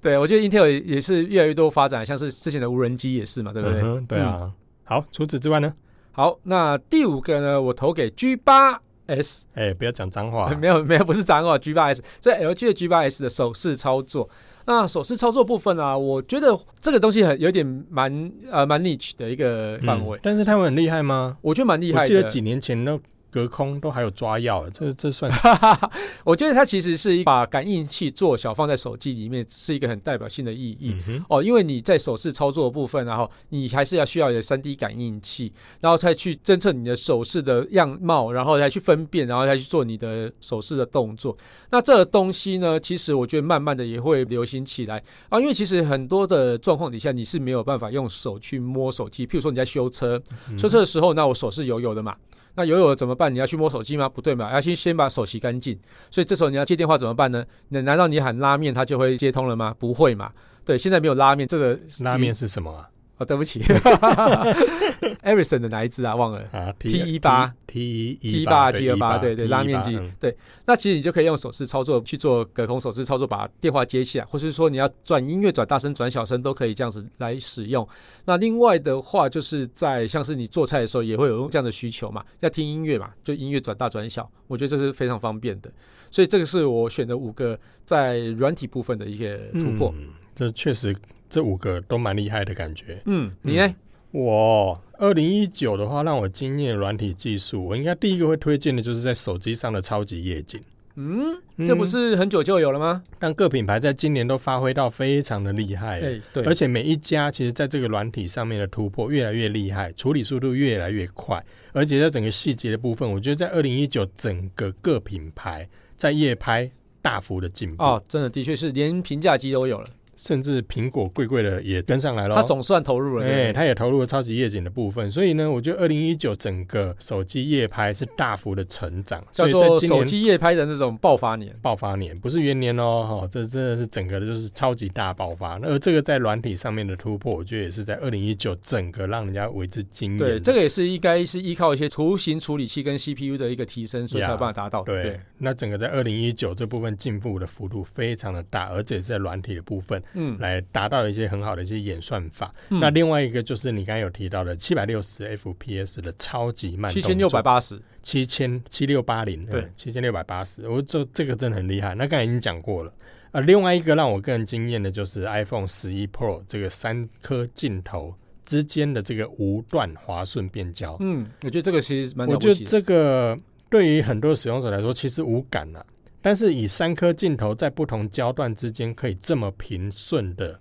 [0.00, 4.00] 对，我觉得 Intel 也是越来越多发展，像是之前的无人机也是嘛，对不对？
[4.08, 4.50] 对啊。
[4.84, 5.72] 好，除此之外呢？
[6.12, 8.80] 好，那第五个呢，我投给 G 八。
[9.06, 11.56] S，哎、欸，不要讲脏话， 没有没有，不是脏话。
[11.58, 14.28] G 八 S，所以 LG 的 G 八 S 的手势操作，
[14.66, 20.20] 那手势操作部分啊，我觉得这个东西很有点蛮呃蛮 niche 的一个范围、嗯。
[20.22, 21.36] 但是他们很厉害吗？
[21.40, 22.02] 我觉得蛮厉害的。
[22.02, 22.98] 我记得几年前呢。
[23.36, 25.30] 隔空都还有抓药，这这算？
[26.24, 31.42] 我觉得它其实是一把感应器做小放在手机里面，是一个很代表性的意义、嗯、哦。
[31.42, 41.36] 因为你在手势操作的部分，然后你还是要需要有三 D 感应器，然后再去侦测你的手势的样貌，然后再去分辨，然后再去做你的手势的动作。
[41.68, 45.38] 那这个东西呢，其实我觉得慢慢的也会流行起来啊。
[45.38, 50.18] 因为其实很多的状况底下，你是没有办法用手去摸手机，譬如说你在修车，
[50.56, 52.16] 修车的时候，那我手是油油的嘛。
[52.56, 53.32] 那油油怎么办？
[53.32, 54.08] 你要去摸手机吗？
[54.08, 55.78] 不对嘛，要先先把手洗干净。
[56.10, 57.44] 所以这时候你要接电话怎么办呢？
[57.68, 59.74] 那难道你喊拉面，他就会接通了吗？
[59.78, 60.32] 不会嘛。
[60.64, 62.88] 对，现在没有拉面，这个拉面是什么啊？
[63.18, 63.60] 哦，对不起，
[65.24, 66.14] Ericsson 的哪一支啊？
[66.14, 70.36] 忘了啊，T 一八 T T 八 T 二八，对对，拉面机，对。
[70.66, 77.88] 那其实你就可以用手势操作去做隔空手势操作，把电话接起来，或是说你要转音乐、转大声、转小声，都可以这样子来使用。
[78.26, 85.70] 那另外的话，就是在像是你做菜的时候，也会有这样的需求嘛，要听音乐嘛，就音乐转大转小，我觉得这是非常方便的。
[86.10, 89.90] 所以这个是我选的五个在软体部分的一些突破。
[89.96, 90.94] 嗯，这确实。
[91.36, 92.98] 这五个都蛮厉害的感觉。
[93.04, 93.74] 嗯，你呢？
[94.10, 100.58] 我二零一九的话，让我惊艳软体技术，我应该第一个会推荐的就是在手机上的超级夜景。
[100.94, 103.02] 嗯，这不是很久就有了吗？
[103.04, 106.00] 嗯，但各品牌在今年都发挥到非常的厉害。
[106.00, 115.68] 欸，对，而且每一家其实在这个软体上面的突破越来越厉害，处理速度越来越快，而且在整个细节的部分，我觉得在二零一九整个各品牌
[115.98, 116.70] 在夜拍
[117.02, 117.84] 大幅的进步。
[117.84, 119.86] 哦，真的，的确是连平价机都有了。
[120.16, 135.58] 甚至苹果贵贵的也跟上来了，他总算投入了，哎，他也投入了超级夜景的部分，所以呢，我觉得二零一九整个手机夜拍是大幅的成长，叫做手机夜拍的那种爆发年，爆发年不是元年哦，哈，这真的是整个的就是超级大爆发。
[135.60, 140.18] 而这个在软体上面的突破，我觉得也是在二零一九整个让人家为之惊艳。
[140.18, 144.82] 对，这个也是应该是依靠一些图形处理器跟 CPU 的一个提升，所以才有办法达到。
[144.82, 150.86] 对，对，那整个在二零一九这部分进步的幅度非常的大，而且是在软体的部分，嗯，来达。
[150.86, 152.52] 到一些很好的一些演算法。
[152.68, 160.68] 嗯、那另外一个就是你刚才有提到的七百六十 FPS 的超级慢，七千六百八十，七千七六八零，对，七千六百八十。
[160.68, 161.92] 我这这个真的很厉害。
[161.96, 162.94] 那刚才已经讲过了。
[163.32, 168.14] 呃，另外一个让我更惊艳的就是 iPhone 十一 Pro 这个三颗镜头
[168.44, 170.96] 之间的这个无段滑顺变焦。
[171.00, 173.36] 嗯，我觉得这个其实蛮，我觉得这个
[173.68, 175.86] 对于很多使用者来说其实无感了、啊。
[176.26, 180.58] 但是以三颗镜头在不同焦段之间可以这么平顺的。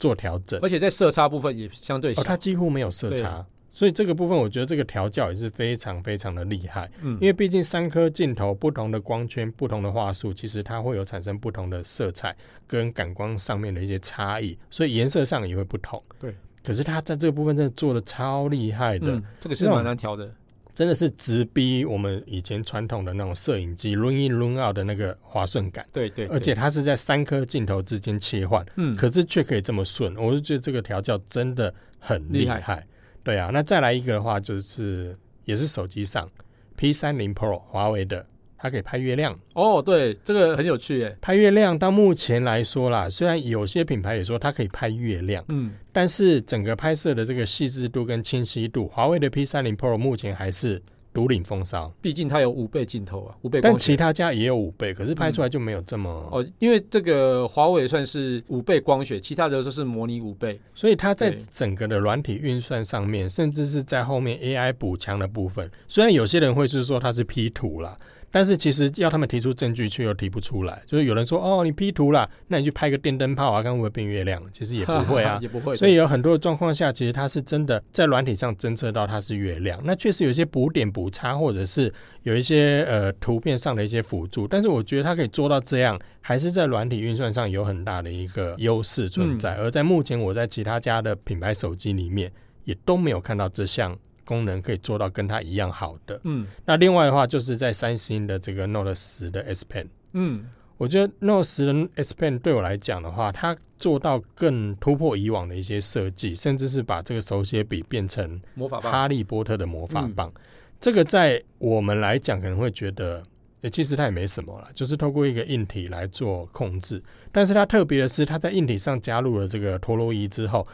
[0.00, 6.90] 做调整，而且在色差部分也相对小，哦，它几乎没有色差，所以这个部分我觉得这个调教也是非常非常的厉害。
[7.02, 12.34] 嗯，因为毕竟三颗镜头不同的光圈、不同的话术，其实它会有产生不同的色彩
[12.66, 16.02] 跟感光上面的一些差异，所以颜色上也会不同。
[16.18, 20.34] 对，可是它在这个部分真的做的超厉害的，嗯，这个是蛮难调的。
[20.74, 25.86] 真的是直逼我们以前传统的那种摄影机 run in run out 的那个滑顺感。
[25.92, 32.56] 对，对对，而且它是在三颗镜头之间切换，嗯，可是却可以这么顺，我就觉得这个调教真的很厉害。
[32.56, 32.86] 厉害。
[33.22, 36.28] 对啊，那再来一个的话，就是也是手机上
[36.76, 38.26] P 三零 Pro 华为的。
[38.62, 41.18] 它可以拍月亮哦，对，这个很有趣耶。
[41.20, 50.80] 拍月亮到目前来说啦，虽然有些品牌也说它可以拍月亮，嗯，但是整个拍摄的这个细致度跟清晰度，华为的 P 三零 Pro 目前还是
[51.12, 51.92] 独领风骚。
[52.00, 53.60] 毕竟它有五倍镜头啊，五倍。
[53.60, 56.46] 但其他家也有五倍，可是拍出来就没有这么、嗯、哦。
[56.60, 67.98] 因为这个华为算是五倍光学，其他的都是模拟五倍，所以它在整个的软体运算上面，甚至是在后面 AI 补强的部分，虽然有些人会是说它是 P 图啦。
[68.32, 70.82] 但是其实要他们提出证据，却又提不出来。
[70.86, 75.76] 就是有人说：“哦，你 P 图了，那你去拍个电灯泡啊，看会不会变月亮？”其实也不 会啊，也不会。
[75.76, 79.78] 所以有很多的状况下，其实它是真的在软体上侦测到它是月亮。
[79.84, 81.92] 那确实有一些补点补差，或者是
[82.22, 84.48] 有一些呃图片上的一些辅助。
[84.48, 89.54] 但是我觉得它可以做到这样，还是在软体运算上有很大的一个优势存在。
[89.56, 92.32] 而在目前我在其他家的品牌手机里面，
[92.64, 93.98] 也都没有看到这项。
[94.24, 110.28] 功能可以做到跟它一样好的，嗯，那另外的话就是在三星的这个 Note 十的 S Pen，嗯，我觉得 Note 十的 S Pen 对我来讲的话，它做到更突破以往的一些设计，甚至是把这个手写笔变成魔法棒，哈利波特的魔法棒。
[110.28, 110.40] 嗯、
[110.80, 113.24] 这个在我们来讲可能会觉得，
[113.62, 117.02] 欸、其实它也没什么了，就是透过一个硬体来做控制。
[117.32, 120.66] 但是它特别的是，它在硬体上加入了这个陀螺仪之后。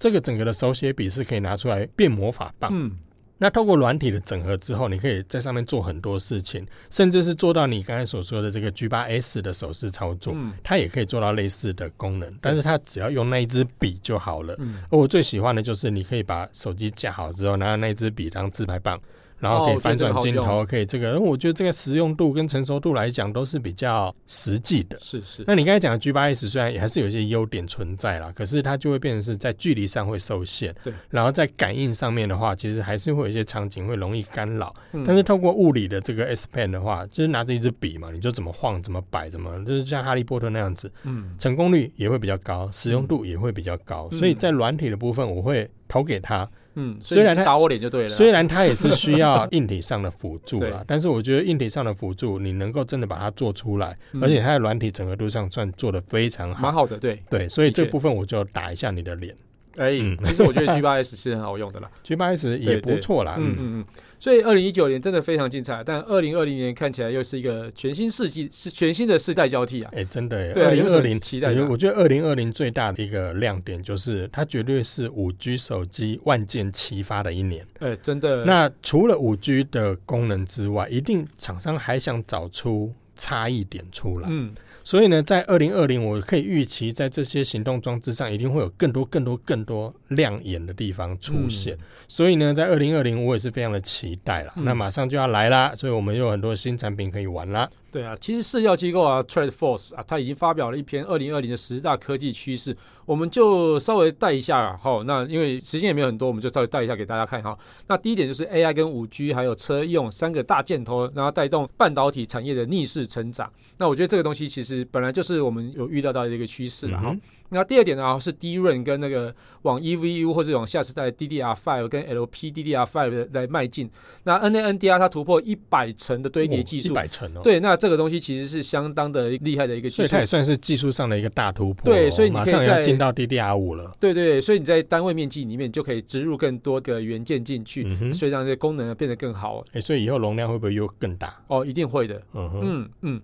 [0.00, 2.72] 这个整个的手写笔是可以拿出来变魔法棒。
[2.74, 2.90] 嗯，
[3.38, 12.34] 那透过软体的整合之后，你可以在上面做很多事情，甚至是做到你刚才所说的这个 G8S 的手势操作，嗯，它也可以做到类似的功能。
[12.40, 14.56] 但是它只要用那一支笔就好了。
[14.58, 18.98] 嗯，而我最喜欢的就是你可以把手机架好之后，拿那一支笔当自拍棒。
[19.40, 24.98] 然后可以翻转镜头，可以这个，我觉得这个实用度跟成熟度来讲都是比较实际的。
[25.00, 25.42] 是是。
[25.46, 30.74] 那你刚才讲的 G 八 S 虽然也还是有一些优点存在啦，可是它就会变成是在距离上会受限。
[30.84, 30.92] 对。
[31.08, 34.74] 然后在感应上面的话，其实还是会有一些场景会容易干扰。
[34.92, 35.02] 嗯。
[35.06, 40.92] 但是透过物理的这个 S Pen 的话，就是拿着一支笔嘛，你就怎么晃怎么摆怎么，就是像哈利波特那样子。
[41.04, 41.34] 嗯。
[41.38, 44.18] 成功率也会比较高，使用度也会比较高，嗯。
[44.18, 46.46] 所以在软体的部分，我会投给他。
[46.74, 48.08] 嗯，虽然他打我脸就对了。
[48.08, 59.34] 虽然它也是需要硬体上的辅助啦， 但是我觉得硬体上的辅助，你能够真的把它做出来，嗯、而且它的软体整合度上算做的非常好，蛮好的，对对，所以这部分我就打一下你的脸。
[59.76, 63.36] 哎，嗯、其实我觉得 G 八 S 是很好用的啦， G 八 S 也不错啦。
[63.38, 63.84] 嗯嗯嗯。
[64.20, 69.90] 所以二零一九年真的非常精彩，但二零二零年看起来又是一个全新世纪，是全新的世代交替啊！
[69.94, 71.52] 哎，真的，对，二零二零期待。
[71.62, 77.66] 我觉得二零二零最大的一个亮点就是它绝对是五 G 手机万箭齐发的一年。
[77.78, 78.44] 哎，真的。
[78.44, 84.28] 那除了五 G 的功能之外，一定厂商还想找出差异点出来。
[84.30, 84.54] 嗯。
[84.90, 91.76] 所以呢，在二零二零，我可以预期在这些行动装置上，一定会有更多、更多、更多亮眼的地方出现。
[91.76, 94.52] 嗯、所以呢，在二零二零，我也是非常的期待了。
[94.56, 97.70] 嗯、那马上就要来啦，所以我们有很多新产品可以玩啦。
[97.92, 102.76] 对啊，其实试药机构啊，TradeForce 啊，它已经发表了一篇二零二零的十大科技趋势，
[103.10, 107.58] 我们就稍微带一下好，那因为时间也没有很多，我们就稍微带一下给大家看哈。
[107.88, 113.52] 那第一点就是 AI 跟五 G 还有车用三个大箭头，然后带动半导体产业的逆势成长。
[113.78, 117.10] 那我觉得这个东西其实本来就是我们有预料到的一个趋势了哈。
[117.10, 117.20] 嗯
[117.50, 123.90] 那第二点呢，是 DRAM 跟那个往 EVU 或者往下时代 DDR5 跟 LPDDR5 在迈进。
[124.24, 127.40] 那 NANDR 它突破一百层的堆叠技术，一百层哦。
[127.42, 131.84] 对，那这个东西其实是相当的厉害的一个技术，所以它也算是技术上的一个大突破。
[131.84, 133.92] 对，所以你可以在进到 DDR5 了。
[133.98, 137.82] 对对，所以你在单位面积里面就可以植入更多个元件进去，
[138.14, 139.64] 所以让这些功能变得更好。
[139.72, 141.36] 哎，所以以后容量会不会又更大？
[141.48, 142.22] 哦，一定会的。
[142.34, 143.20] 嗯哼嗯嗯。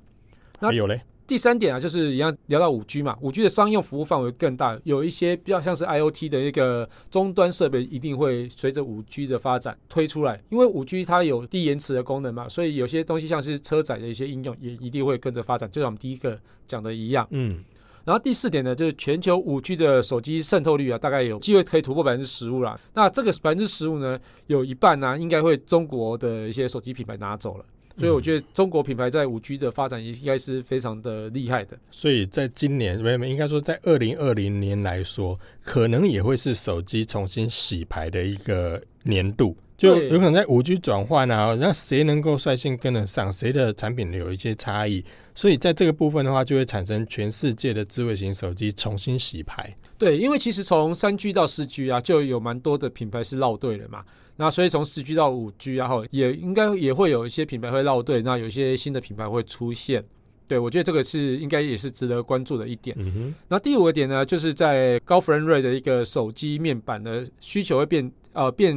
[0.59, 1.01] 还有嘞？
[1.27, 10.41] 第三点啊，就是一样聊到五 G 嘛，五 G 的商用服务范围更大，有一些比较像是 IoT 的一个终端设备，一定会随着五 G 的发展推出来。
[10.51, 15.69] 因为五 G 它有低延迟的功能嘛，所以有些东西像是车载的一些应用，也一定会跟着发展。
[15.71, 17.65] 就像我们第一个讲的一样，嗯。
[18.05, 22.79] 然后第四点呢，就是全球五 G 的手机渗透率啊，大概有机会可以突破百分之十五啦。
[22.95, 27.65] 那这个百分之十五呢，有一半呢、啊，应该会中国的一些手机品牌拿走了。
[27.99, 31.79] 所以我觉得中国品牌在五 G 的发展也应该是非常的厉害的。
[31.91, 45.05] 所以在今年，没没应该说在二零二零年来说，可能也会是手机重新洗牌的一个年度，就有可能在五 G 转换啊，那谁能够率先跟得上，谁的产品有一些差异，
[45.37, 49.77] 所以在这个部分的话，就会产生全世界的智慧型手机重新洗牌。
[49.99, 54.03] 对，因为其实从三 G 到四 G 啊，就有蛮多的品牌是绕队了嘛。
[54.37, 60.03] 那所以从四 G 到五 G，然后也应该也会有一些品牌会绕队，那有一些新的品牌会出现。
[60.49, 62.97] 对，我觉得这个是应该也是值得关注的一点。
[62.99, 63.35] 嗯哼。
[63.49, 68.75] 那第五个点呢，就是在高 frame rate 的一个手机面板的需求会变呃变，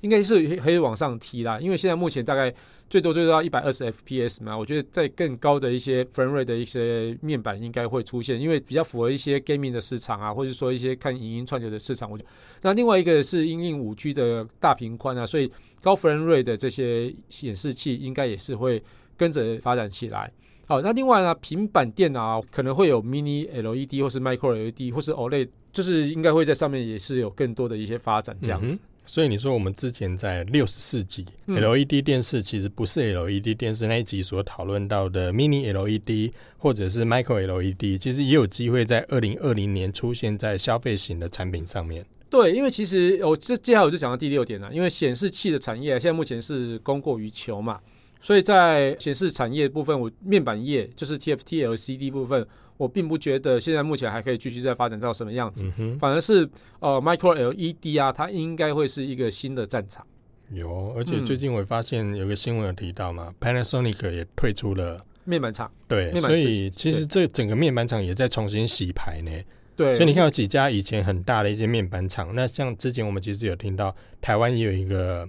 [0.00, 2.54] 应该是可以往上提啦，因为现在目前大概。
[2.90, 12.10] 最多最多到一百二十 FPS 嘛，我觉得在更高的一些 frame rate 的一些面板应该会出现，因为比较符合一些 gaming 的市场啊，或者说一些看影音串流的市场。
[12.10, 12.30] 我觉得，
[12.62, 18.82] 那另外一个是因应五 G 的大屏宽啊，所以高 frame rate 的这些显示器应该也是会
[19.16, 20.32] 跟着发展起来。
[20.66, 28.78] 好，那另外呢，平板电脑可能会有 mini LED 或是 micro LED 或是 OLED，就是应该会在上面也是有更多的一些发展这样子。
[29.08, 42.04] 所以你说我们之前在六十四集 LED 电视，其实不是 LED 电视那一集所讨论到的 Mini LED 或者是 Micro LED，其实也有机会在二零二零年出现在消费型的产品上面。
[42.28, 47.80] 对，因为其实我这接下来我就讲到第六点了，因为显示器的产业现在目前是供过于求嘛，
[48.20, 52.46] 所以在显示产业部分，我面板业就是 TFT LCD 部分。
[52.78, 56.48] 我并不觉得现在目前还可以继续再发展到什么样子，嗯、反而是
[56.80, 60.06] 呃 Micro LED 啊，它应该会是一个新的战场。
[60.50, 65.70] 有，而且最近我发现有个新闻有提到嘛、嗯、，Panasonic 也退出了面板厂。
[65.86, 69.30] 对，面板所以其实这整个面板厂也在重新洗牌呢。
[69.76, 75.28] 对，所以你看有几家以前很大的一些面板厂，那像之前我们其实有听到台湾也有一个。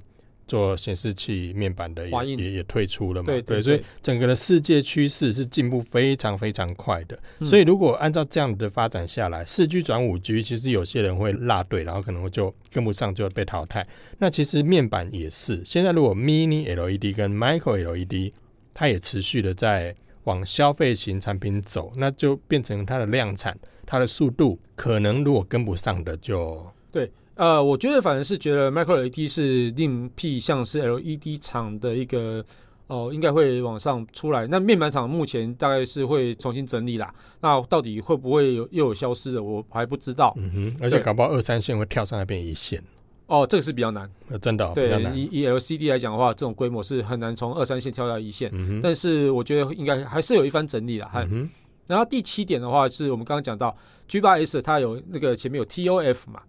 [0.49, 3.27] 做显示器面板的也也也退出了嘛？
[3.27, 7.17] 对，对，所以整个的世界趋势是进步非常非常快的。
[7.38, 13.88] 嗯、所以如果按照这样的发展下来，四 G 转五 G，其实有些人会落队，然后可能就跟不上，就会被淘汰。
[14.17, 18.33] 那其实面板也是，现在如果 Mini LED 跟 Micro LED，
[18.73, 27.12] 它也持续的在往消费型产品走，那就变成它的量产，它的速度可能如果跟不上的就对。
[27.39, 32.43] 呃，我觉得反正是觉得 Micro LED 是另辟像是 LED 厂的一个
[32.88, 34.45] 哦、呃，应该会往上出来。
[34.47, 37.10] 那面板厂目前大概是会重新整理啦。
[37.39, 40.34] 那到底会不会有又有消失的，我还不知道。
[40.36, 42.84] 嗯哼，而且搞不好二三线会跳上来变一线。
[43.28, 44.06] 哦，这个是比较难，
[44.41, 45.02] 真的、哦、对。
[45.15, 48.49] 以以 LCD 来讲的话，这种规模是很难从二三线跳到一线。
[48.52, 51.10] 嗯哼，但是我觉得应该还是有一番整理啦。
[51.13, 51.49] 嗯哼，
[51.88, 53.73] 然后第七点的话，是我们刚刚讲到
[54.10, 56.41] G8S 它有那个前面有 TOF 嘛。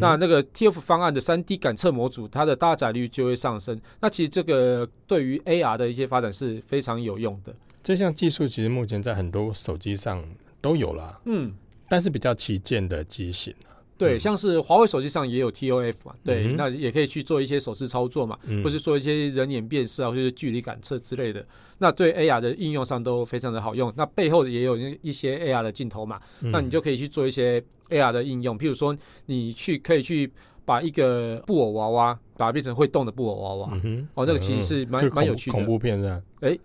[0.00, 3.80] 那那个 TF 方案的三 D 感测模组，它的搭载率就会上升。
[4.00, 7.54] 那其实这个对于 AR 的一些发展是非常有用的。
[7.82, 10.24] 这项技术其实目前在很多手机上
[10.60, 11.52] 都有了，嗯，
[11.88, 13.54] 但是比较旗舰的机型
[13.96, 21.44] 对，像是华为手机上也有 TOF 嘛，对，嗯、那也可以去做一些手势操作嘛，嗯、或是做一些人眼辨识啊，或者是距离感测之类的。
[21.78, 23.92] 那对 AR 的应用上都非常的好用。
[23.96, 30.30] 那背后也有一些 AR 的镜头嘛，嗯、那你就可以去做一些 AR 的应用，譬如说你去可以去
[30.64, 33.80] 把一个布偶娃娃，把它变成会动的布偶娃娃。
[33.84, 35.54] 嗯、哦，那个其实是蛮蛮、嗯、有趣的。
[35.54, 36.22] 恐怖片是吧？
[36.40, 36.58] 哎。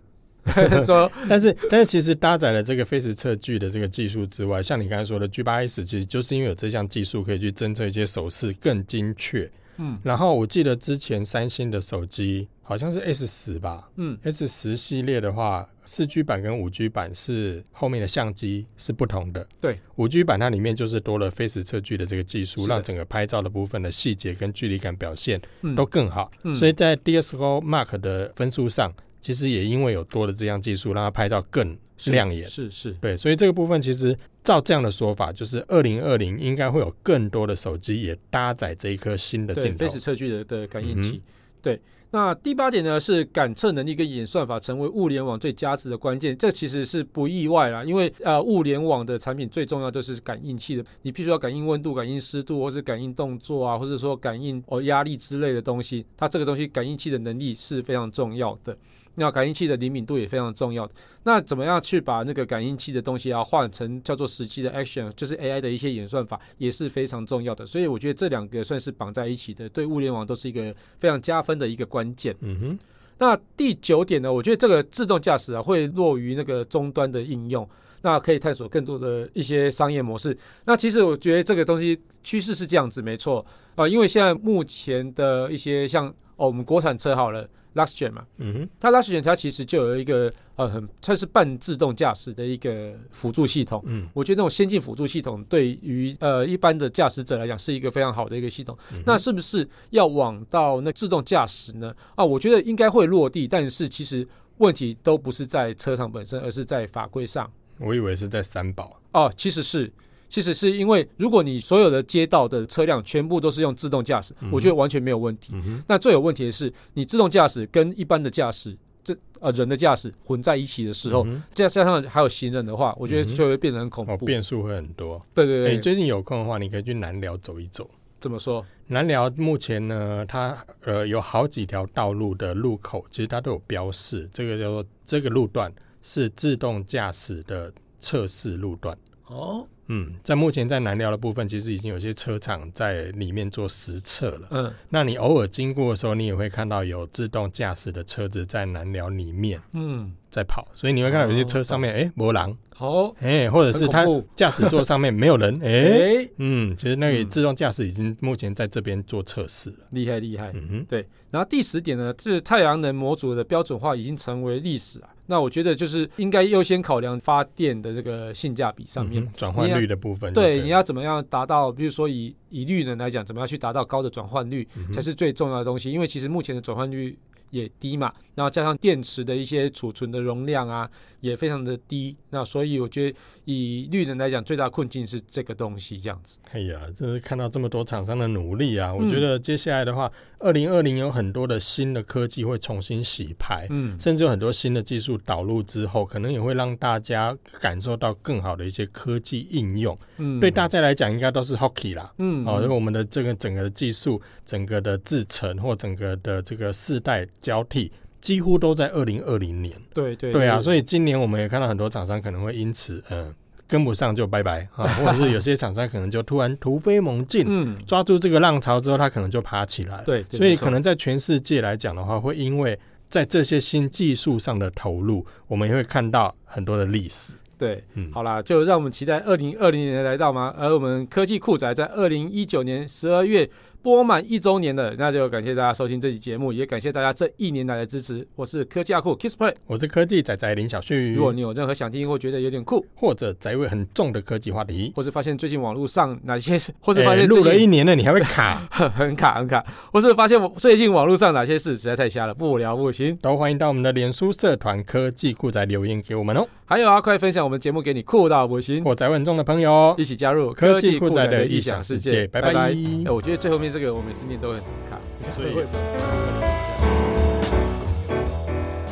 [0.84, 9.50] 说， 但是但是其实搭载了这个 Face 测距的这个技术之外，像你刚才说的 G 八 S，其实就是因为有这项技术可以去侦测一些手势更精确。
[9.76, 19.46] 嗯，然后我记得之前三星的手机好像是 S 十吧，嗯，S 十系列的话，四 G 版跟五 G 版是后面的相机是不同的。
[19.58, 25.40] 对，五 G 版它里面就是多了 Face 测距的这个技术，让整个拍照的部分的细节跟距离感表现
[25.74, 26.30] 都更好。
[26.42, 28.92] 嗯，所以在 DxO Mark 的分数上。
[29.20, 32.48] 其实也因为有多的这样技术，让它拍照更亮眼。
[32.48, 41.16] 是是，是对，所以这个部分其实照这样的说法，就是二零二零应该会有更多的手机也搭载这一颗新的镜头，Face 测距的的感应器。
[41.16, 41.22] 嗯、
[41.60, 41.80] 对，
[42.12, 58.74] 那第八点呢是感测能力跟演算法成为物联网最加值的关键，这其实是不意外啦，因为呃物联网的产品最重要就是感应器的，你必须要感应温度、感应湿度，或是感应动作啊，或者说感应哦压力之类的东西，它这个东西感应器的能力是非常重要的。
[59.20, 60.94] 那感应器的灵敏度也非常重要的。
[61.24, 67.66] 那怎么样去把那个感应器的东西啊换成叫做实际的 action，就是 AI 的一些演算法也是非常重要的。
[67.66, 72.34] 所以我觉得这两个算是绑在一起的，对物联网都是一个非常加分的一个关键。
[72.40, 72.78] 嗯哼。
[73.18, 77.68] 那第九点呢，我觉得这个自动驾驶啊会落于那个终端的应用，
[78.00, 80.34] 那可以探索更多的一些商业模式。
[80.64, 83.44] 那其实我觉得这个东西趋势是这样子，没错
[83.74, 87.46] 啊，因为现在目前的一些像哦我们国产车好了。
[87.74, 93.82] Luxgen 嘛，嗯哼，它 Luxgen 它其实就有一个呃很，它是半自动驾驶的一个辅助系统。
[93.86, 98.76] 嗯，我觉得那种先进辅助系统对于呃一般的驾驶者来讲是一个非常好的一个系统。
[98.92, 101.94] 嗯、那是不是要往到那自动驾驶呢？
[102.14, 104.26] 啊，我觉得应该会落地，但是其实
[104.58, 107.50] 问题都不是在车上本身，而是在法规上。
[107.78, 109.92] 我以为是在三宝哦，其实是。
[110.30, 115.52] 其实是因为，如果你所有的街道的车辆全部都是用自动驾驶，我觉得完全没有问题。
[115.54, 125.20] 嗯、那最有问题的是，你自动驾驶跟一般的驾驶，这呃人的驾驶混在一起的时候，再、嗯、加上还有行人的话，我觉得就会变得很恐怖，变数会很多。
[125.34, 127.90] 对对对，你最近有空的话，你可以去南寮走一走。
[128.20, 128.64] 怎么说？
[128.86, 135.72] 南寮目前呢，它呃有好几条道路的路口，其实它都有标示，这个叫做这个路段
[136.02, 138.96] 是自动驾驶的测试路段。
[139.26, 139.66] 哦。
[139.92, 144.48] 嗯，在目前在南寮的部分，其实已经有些车厂在里面做实测了。
[144.50, 150.68] 嗯，那你偶尔经过的时候，你也会看到有自动驾驶的车子在南寮里面，嗯，在跑。
[150.74, 152.56] 所以你会看到有些车上面，哎，没狼。
[152.72, 160.50] 好，哎，或者是他驾驶座上面没有人，哎， 嗯，其实那个自动驾驶已经目前在这边做测试了，厉害厉害。
[160.54, 161.06] 嗯哼，对。
[161.30, 165.08] 然后第十点呢，就是太阳能模组的标准化已经成为历史啊。
[165.30, 170.32] 那我觉得就是应该优先考量发电的这个性价比上面，转换率的部分。
[170.32, 171.70] 对，对，你要怎么样达到？
[171.70, 175.88] 比如说以以绿能来讲，怎么样去达到高的转换率，才是最重要的东西。
[175.92, 177.16] 因为其实目前的转换率
[177.50, 180.90] 也低嘛，然后加上电池的一些储存的容量啊，
[181.20, 182.16] 也非常的低。
[182.30, 186.38] 那所以我觉得以绿能来讲，最大困境是这个东西这样子。
[186.52, 190.10] 哎呀，就是看到这么多厂商的努力啊，我觉得接下来的话。
[190.42, 199.94] 二零二零有很多的新的科技会重新洗牌，嗯，甚至有很多新的技术导入之后，可能也会让大家感受到更好的一些科技应用。
[200.16, 209.74] 嗯，对大家来讲，应该都是 hockey 啦，嗯，哦，因为我们的这个整个的技术、整个的制程或整个的这个世代交替，几乎都在二零二零年。
[209.94, 213.34] 对对对啊，所以今年我们也看到很多厂商可能会因此，嗯。
[213.70, 220.02] 跟不上就拜拜啊，或者是有些厂商可能就突然突飞猛进，嗯，抓住这个浪潮之后，他可能就爬起来。
[220.02, 222.76] 对，所以可能在全世界来讲的话，会因为
[223.06, 227.34] 在这些新技术上的投入，我们也会看到很多的历史。
[227.56, 230.52] 对，嗯，好啦，就让我们期待二零二零年来到吗？
[230.58, 233.48] 而我们科技酷宅在二零一九年十二月。
[233.82, 238.26] 播满一周年了，那就感谢大家收听这期节目，也感谢大家这一年来的支持。
[238.36, 241.14] 我是科技阿酷 Kissplay，我是科技仔仔林小旭。
[241.14, 256.46] 如果你有任何想听或觉得有点酷，或者宅味很重的科技话题，或是发现最近网络上哪些， 或是发现录、欸、了一年了你还会卡， 很卡很卡，或是发现最近网络上哪些事实在太瞎了，不聊不行，都欢迎到我们的脸书社团科技酷仔留言给我们哦。
[256.66, 262.26] 还有啊，快分享我们节目给你酷到不行或宅味很重的朋友，一起加入科技酷仔的异想世界。
[262.28, 262.50] 拜拜。
[262.50, 264.56] 哎、欸，我觉得最后面这个我每次念都会
[264.88, 264.98] 卡。
[265.34, 265.64] 所以，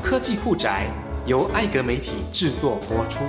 [0.03, 0.91] 科技酷宅
[1.27, 3.25] 由艾格媒体制作播出。